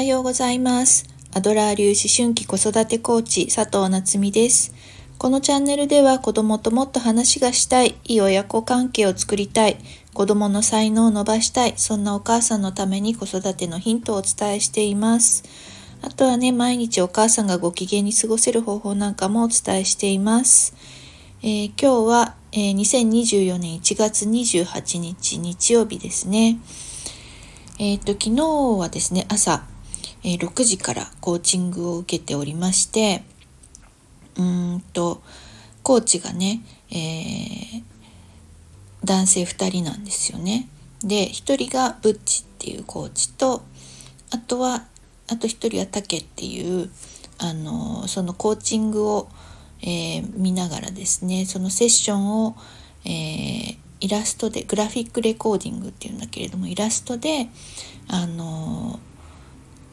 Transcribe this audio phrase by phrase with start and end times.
[0.00, 1.04] はようございます。
[1.34, 4.72] アドラー流思春期子育てコーチ佐藤夏実です。
[5.18, 9.76] このチャンネルでは子供ともっと話がしたい、いい親子関係を作りたい、
[10.14, 15.44] 子供の才能を伸ばしたい、そんなお母さんのために子育てのヒントをお伝えしています。
[16.00, 20.74] あとはね、毎日お母さんがご機嫌に過ごせる方法なんかもお伝えしています。
[21.42, 26.58] えー、今日は、えー、2024年1月28日日曜日ですね。
[27.78, 29.66] えっ、ー、と、昨日はですね、朝、
[30.22, 33.24] え、6時からコーチングを受けておりまして、
[34.36, 35.22] うんと、
[35.82, 37.82] コーチがね、えー、
[39.04, 40.68] 男性2人なんですよね。
[41.02, 43.62] で、1人がブッチっていうコーチと、
[44.30, 44.86] あとは、
[45.28, 46.90] あと1人はタケっていう、
[47.38, 49.28] あの、そのコーチングを、
[49.82, 52.56] えー、見ながらですね、そのセッションを、
[53.04, 57.48] えー、イラストでグラフィックレコーディングっていうんだけれどもイラストで
[58.08, 58.59] あの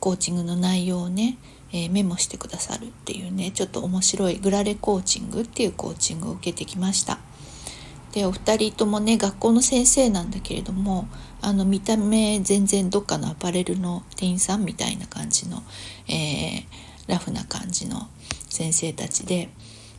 [0.00, 1.38] コーチングの内容をね、
[1.72, 7.18] えー、メモしてくださるっていうねちょっと面白いグラレコーチングっていうコーチングを受けてきました。
[8.12, 11.06] でお二人ともね学校の先生なんだけれども
[11.40, 15.62] あの見た目全然どっかのアパレルの店員さんみたいな感じの、
[16.08, 16.64] えー、
[17.06, 18.08] ラフな感じの
[18.48, 19.48] 先生たちで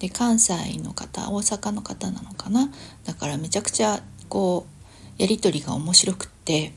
[0.00, 2.72] で関西の方大阪の方なのかな？
[3.04, 4.66] だからめちゃくちゃこ
[5.18, 6.72] うやり取りが面白くって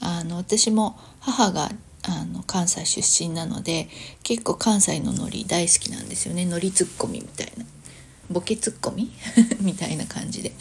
[0.00, 1.70] あの私も母が
[2.08, 3.88] あの関西出身なので
[4.22, 6.46] 結構関西のノリ大好きなんですよね。
[6.46, 7.64] ノリツッコミみたいな。
[8.30, 9.12] ボケツッコミ？
[9.60, 10.52] みたいな感じで、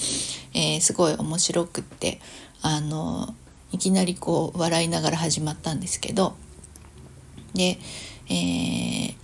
[0.54, 2.20] えー、すごい面白くって
[2.62, 3.34] あの
[3.72, 6.36] いきなりこう笑いながら始まったんですけど
[7.56, 7.80] で
[8.28, 9.16] えー、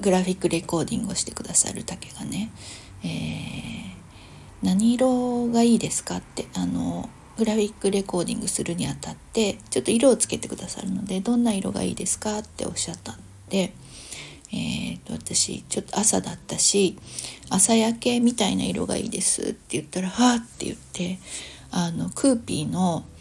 [0.00, 2.50] グラフィックレコーディングをしてくださる竹がね、
[3.04, 7.08] えー、何色がいいですかってあの
[7.38, 13.18] グラフィックレコーディングするにあたってちょっと色をつけてくださるのでどんな色がいいですかっておっしゃったん
[13.48, 13.72] で、
[14.52, 16.98] えーと、私ちょっと朝だったし
[17.48, 21.18] 朝焼けみたいな色がいいですって言ったら「はあ」って言って
[21.70, 23.04] あのクーピーの「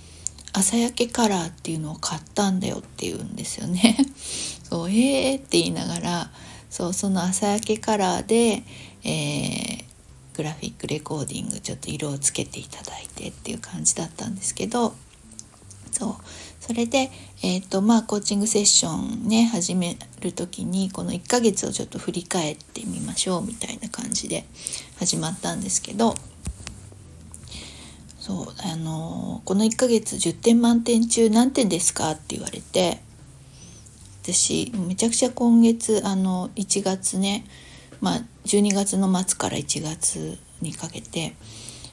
[0.54, 3.96] 朝焼けカラーっていうのを買ったんだよって言うんですよね。
[4.68, 6.32] そうえーって言いながら
[6.70, 8.64] そうその朝焼けカラーで、
[9.04, 9.87] えー、
[10.38, 14.94] グラフィックレコーディングちょっと色をつけていただいてっていう感じだったんですけど
[15.92, 16.16] そう
[16.60, 17.10] それで、
[17.44, 24.46] えーとまあ、コーチングセッションね始める時にこの1ヶ月をちょっと振り返ってみましょうみたいな感じで
[25.00, 26.14] 始まったんですけど
[28.20, 33.00] そうあのこの1ヶ月10点満点中何点ですかって言われて
[34.22, 37.46] 私めちゃくちゃ今月あの1月ね
[38.02, 41.34] まあ12月の末から1月にかけて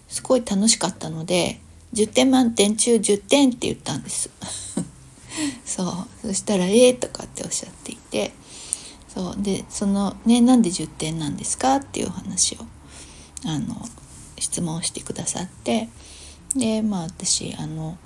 [0.08, 1.60] すごい楽しかったので
[1.94, 4.30] 10点満点中10点って言ったんです。
[5.66, 6.26] そう。
[6.26, 8.32] そしたら「ええー」とかっておっしゃっていて
[9.12, 9.36] そう。
[9.38, 12.58] でそのねなんで10点なんですかっていう話を
[13.44, 13.88] あの
[14.38, 15.88] 質問してくださって
[16.54, 17.98] でまあ私あの、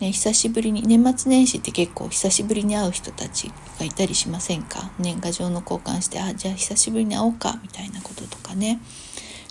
[0.00, 4.90] ね、久しぶりに年末年始って結構久しぶりに会う人たちがいたりしませんか？
[4.98, 8.78] 年賀状の交換してあじゃあ久しぶりに会おうかみたいなこととかね。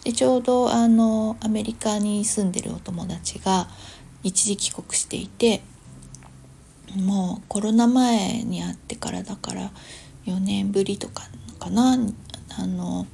[0.04, 3.68] でちょうどあのアメリカに住んでるお友達が
[4.22, 5.64] 一時帰国していて
[6.96, 9.72] もうコロナ前に会ってからだから
[10.28, 11.24] 4年ぶりとか
[11.58, 11.98] かな？
[12.60, 13.08] あの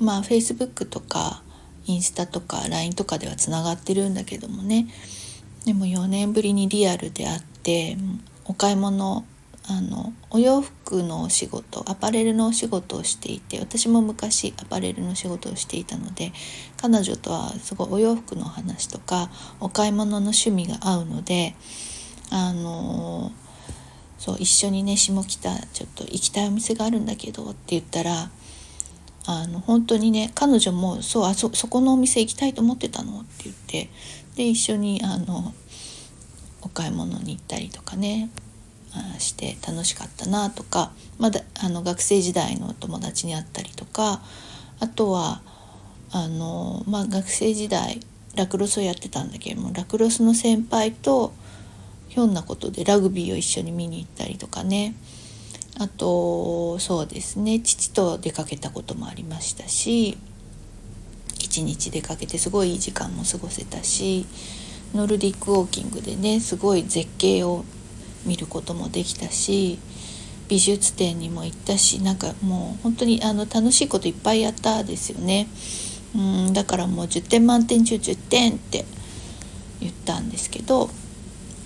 [0.00, 1.44] まあフェイスブックとか
[1.86, 4.88] インスタとか LINE とかではつながってるんだけどもね。
[5.64, 7.96] でも4年ぶりにリアルで会って
[8.44, 9.24] お買い物
[9.70, 16.32] あのお洋服のお仕事アパレルのお仕事をしていて私も昔アパレルの仕事をしていたので
[16.80, 19.30] 彼女とはすごいお洋服の話とか
[19.60, 21.54] お買い物の趣味が合うので
[22.30, 23.30] あの
[24.18, 28.30] そう一緒にね下北ちょっと行きたいお店があるんだけどって言ったら
[29.30, 33.90] あの本当にね彼女もそうあそそこのお店行きたいと思ってたのって言って
[34.36, 35.52] で一緒にあの
[36.62, 38.30] お買い物に行ったりとかね
[39.18, 44.22] して楽しかったなとかまだあの学生時代の友達に会ったりとか
[44.80, 45.42] あとは
[46.10, 48.00] あの、まあ、学生時代
[48.34, 51.34] ラクロスをやってたんだけどもラクロスの先輩と
[52.08, 54.94] ひょんなことでラグビーを一緒に見に行ったりとかね。
[55.78, 60.18] あとそうですね父と出かけたこともありましたし
[61.38, 64.26] 一日出かけてすごいいい時間も過ごせたし
[64.94, 67.64] ノルディックウォーキングでねすごい絶景を
[68.26, 69.78] 見ることもできたし
[70.48, 75.46] 美術展にも行ったしなんかもう本当にあの楽しいこといっぱいやったですよね。
[76.16, 76.18] う
[76.50, 78.86] んだからもう10点満点中10点って
[79.80, 80.88] 言ったんですけど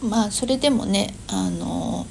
[0.03, 2.06] まあそれでもねあの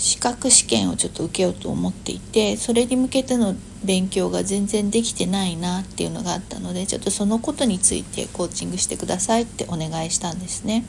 [0.00, 3.54] 資格試験をちょっと受けようと思っていてそれに向けての
[3.84, 10.84] 勉強が全然できてないなっていうのがあったのでちょっとそのことについてコーチングしてくださいってお願いしたんですね。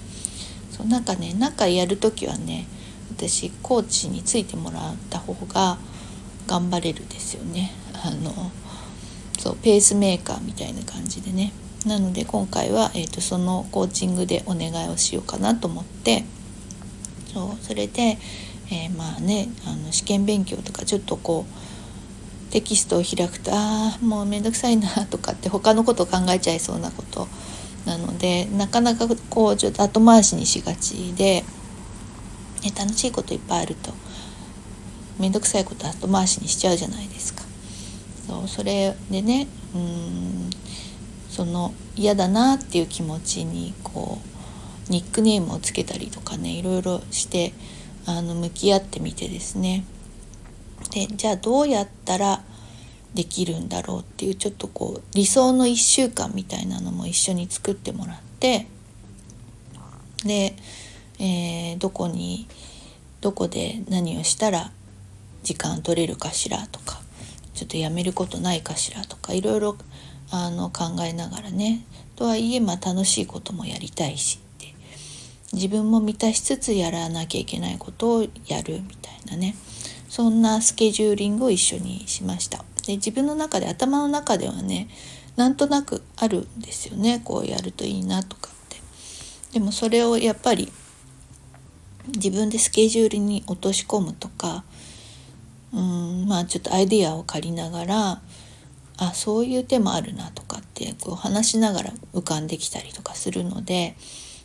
[0.71, 2.67] そうなんかね中やる時はね
[3.13, 5.77] 私コーチについてもらった方が
[6.47, 7.71] 頑張れるですよね。
[7.93, 8.31] あの
[9.37, 11.51] そうペースメーカーみたいな感じでね
[11.85, 16.23] なので今回は、えーと、そのコーチングでお願いをしようかなと思って
[17.33, 18.17] そうそれで、
[18.71, 27.27] えー、まあねあの試験勉強とかちょっとこうテキストを開くとああもうめんどくさいな とかって他のことを考えちゃいそうなこと
[27.85, 31.43] なのでなかなかこうちょっと後回しにしがちで、
[32.63, 33.93] ね、楽しいこといっぱいあると
[35.19, 37.43] 面倒くさいこと後回しにしちゃうじゃないですか。
[38.27, 40.49] そうそれでねうん
[41.29, 44.19] その嫌だなっていう気持ちにこ
[44.89, 47.53] うニックネームをつけたりとかねいろいろして
[48.05, 49.83] あの向き合ってみてですね。
[50.91, 52.43] でじゃあどうやったら
[53.13, 58.67] できるんだろうっていうちょっとこう理想の1週間みたいなのも一緒に作ってもらって
[60.23, 60.55] で、
[61.19, 62.47] えー、どこに
[63.19, 64.71] どこで何をしたら
[65.43, 67.01] 時間取れるかしらとか
[67.53, 69.77] ちょっとやめることないかしらとかいろいろ
[70.31, 71.85] あの考えながらね。
[72.15, 74.39] とはいえまあ楽しいこともやりたいし。
[75.53, 79.55] 自分も満たしつつやらなきゃいけないことをやるみたいなね
[80.09, 82.63] そんなスケジューリングを一緒にしました。
[82.85, 84.89] で自分の中で頭の中ではね
[85.35, 88.77] なんとなくあるんですよねこうやるといいなとかって。
[89.53, 90.71] でもそれをやっぱり
[92.07, 94.63] 自分でスケジュールに落とし込むとか
[95.73, 98.21] うんまあちょっとアイデアを借りながら
[98.97, 103.95] あそういう手もあるなとかってこう話しながら浮かんできたりとかするので、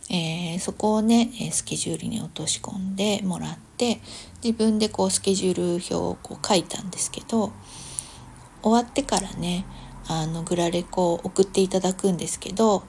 [0.09, 3.99] えー、そこをねスケジュールに落とし込んでもらって
[4.43, 7.51] 自分でこうスケジュール表をこう書いたんですけど
[8.61, 9.65] 終わってからね
[10.07, 12.83] あのグラレコを送っていただくんですけど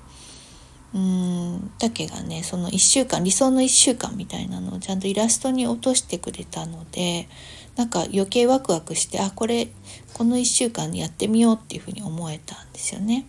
[0.95, 7.29] うんだけがねその1週間理想の1週間みたいなのをちゃんとイラストに落としてくれたので
[7.77, 9.69] なんか余計ワクワクしてあこれ
[10.15, 13.27] この1週間やってみようっていうふうに思えたんですよね。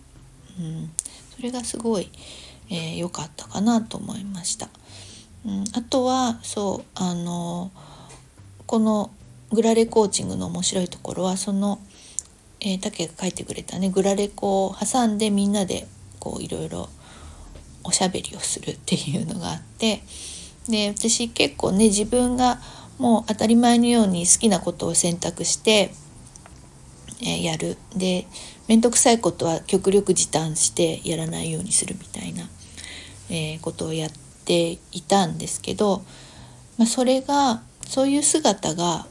[0.58, 0.90] うん、
[1.36, 2.10] それがすごい
[2.70, 4.68] 良、えー、かったかなと思いました。
[5.44, 7.70] うん、あとはそうあの
[8.66, 9.10] この
[9.52, 11.80] グラレコーチングの面白いところはその、
[12.60, 15.86] えー、竹が書いてくれたねグラレコを挟んでみんなで
[16.20, 16.88] こういろいろ
[17.82, 20.02] おしゃべりをするっていうのがあって
[20.68, 22.60] で私結構ね自分が
[22.98, 25.90] もう当たり前のように好きなことを選択して、
[27.22, 28.26] えー、やるで
[28.68, 32.48] 面倒くさいことは極力時短してやらないようにするみたいな、
[33.30, 34.10] えー、ことをやっ
[34.44, 36.02] ていたんですけど、
[36.76, 39.06] まあ、それがそういう姿が、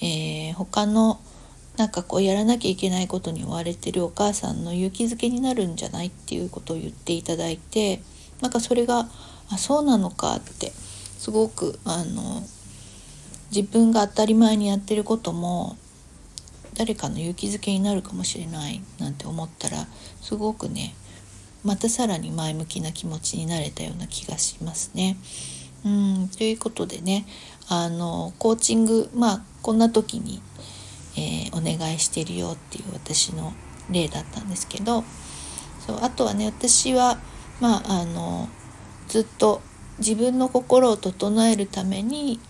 [0.00, 1.20] えー、他の
[1.76, 8.00] なんかこうやらなきゃいけないことに追われてるお母さんの勇気づけになるんじゃないっていうことを言っていただいて
[8.40, 9.08] なんかそれが
[9.50, 10.70] あそうなのかって
[11.18, 12.42] すごくあの
[13.54, 15.76] 自分が当たり前にやってることも
[16.74, 19.86] 誰かの勇気づけになるかもしれないなんて思ったら
[20.20, 20.94] すごくね
[21.66, 25.16] またさらに前向きな気持ちになれたような気がしますね。
[25.84, 27.26] うんということでね
[27.68, 30.40] あのコーチングまあこんな時に、
[31.16, 33.52] えー、お願いしてるよっていう私の
[33.90, 35.04] 例だったんですけど
[35.86, 37.18] そうあとはね私は
[37.60, 38.48] まああの
[39.08, 39.60] ずっと
[39.98, 42.40] 自分の心を整えるために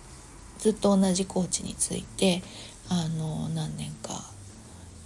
[0.59, 2.43] ずっと同じコーチについて
[2.89, 4.31] あの何年か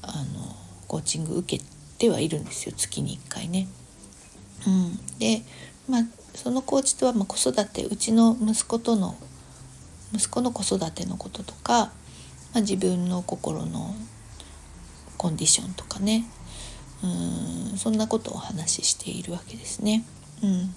[0.02, 0.56] あの
[0.88, 1.64] コーチング受け
[1.99, 3.68] てはいるんですよ月に1回ね。
[4.67, 5.43] うん、で、
[5.88, 6.02] まあ、
[6.35, 9.17] そのコーチとはま子育てうちの息子との
[10.12, 11.87] 息子の子育てのこととか、
[12.52, 13.95] まあ、自分の心の
[15.17, 16.25] コンディションとかね。
[17.02, 17.07] う
[17.75, 20.05] んそんなことをお話ししているわけですね。
[20.43, 20.75] うん、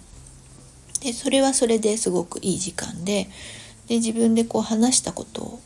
[1.01, 3.27] でそれはそれですごくいい時間で
[3.87, 5.59] で自分でこう話したことを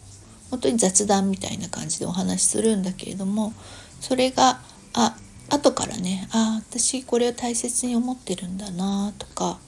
[0.49, 3.53] 本当に雑談みたいな感じでお話しするんだけれども
[4.01, 4.59] それが
[4.93, 5.15] あ
[5.49, 9.59] 後からねああ私これを大切に思ってるんだなとか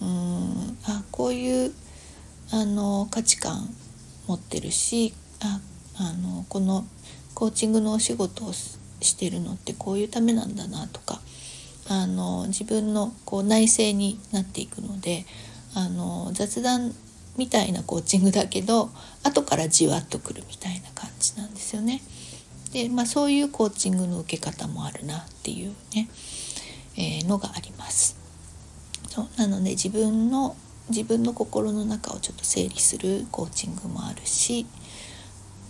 [0.00, 1.72] うんあこういう
[2.50, 3.68] あの価値観
[4.26, 5.60] 持ってるしあ
[5.98, 6.86] あのこの
[7.34, 11.20] コーチングのお仕事をしてるのってこういうためなんだなとか
[11.88, 15.26] あの自分のこう内省になっていくので
[15.74, 16.94] あの雑談
[17.36, 18.90] みたいなコーチングだけど
[19.22, 22.00] 後からじわっとくるみたいな感じなんですよね。
[22.74, 26.08] で、まあ、そういうコーチングの受け方もあるなっていうね、
[26.96, 28.18] えー、のがあります。
[29.08, 30.56] そうなので自分の
[30.90, 34.66] 自分の心の中をちょっと整理するコーチングもあるし、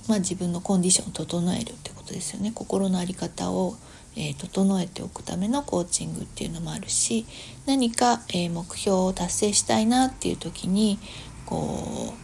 [0.09, 3.77] まあ、自分のコンディションを整えるってことですよね心の在り方を、
[4.17, 7.27] えー、整えておくためのコーチングっていうのもあるし
[7.67, 10.99] 何か、えー、目標を達成したいなっていう時に
[11.47, 12.15] こ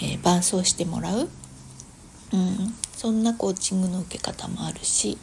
[0.00, 1.28] う、え、伴走してもらう、
[2.34, 5.16] うん、そんなコーチングの受け方もあるし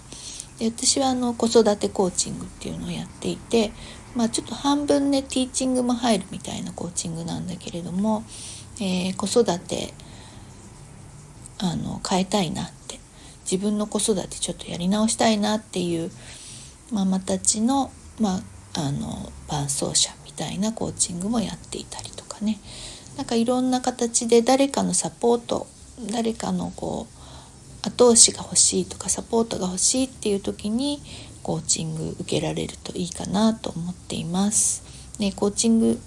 [0.59, 3.73] で私はあの子育てコーチングっていうのをやっていて、
[4.15, 8.23] まあ、ちょっと半分ねティーチングも入るみたいなコーチングなんだけれども、
[8.79, 9.93] えー、子育て
[11.59, 12.99] あの変えたいなって
[13.43, 16.11] 自分の子育てちょっとやり直したいなっていう
[16.93, 18.41] ママたちの,、まあ、
[18.75, 22.59] あの伴走者みたいなコーチングもやっていたりとかね。
[23.17, 25.67] なんかいろんな形で誰かのサポート
[26.09, 31.01] 誰かのこう後押しが欲しいとかサポートが欲しいっていう時に
[31.43, 34.83] コーチング受けられるといいかなと思っています。
[35.19, 35.99] ね、コーチング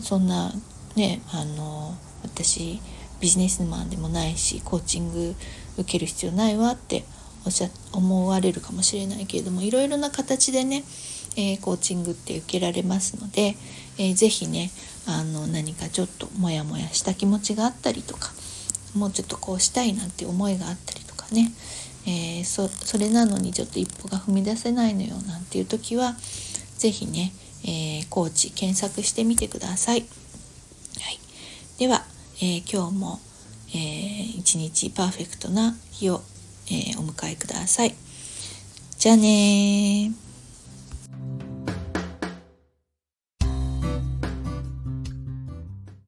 [0.00, 0.52] そんな
[0.96, 2.80] ねあの私
[3.20, 5.34] ビジネスマンでもないしコーチング
[5.78, 7.04] 受ける必要ないわって
[7.44, 10.84] おっしゃ思われるかもしれないけれどもいろいろな形でね、
[11.36, 13.56] えー、コーチングって受けられますので、
[13.98, 14.70] えー、ぜひね
[15.06, 18.32] あの何かちょっとモヤモヤした気持ちがあったりとか
[18.94, 21.52] もうちょっとこうしたいなんて思いがあったりとかね、
[22.06, 26.14] えー、そそれなのにちょっと一歩が踏み出せないのよなんていう時は
[26.78, 27.32] 是非ね、
[27.64, 30.00] えー、コーチ検索してみてください。
[30.00, 30.06] は
[31.10, 31.18] い、
[31.78, 32.04] では、
[32.38, 33.20] えー、今日も、
[33.68, 36.22] えー、一日パーフェクトな日を、
[36.70, 37.94] えお迎えください。
[38.98, 40.12] じゃあね